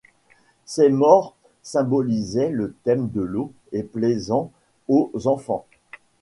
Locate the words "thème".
2.85-3.09